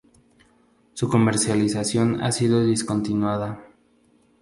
[0.95, 3.59] Su comercialización ha sido discontinuada.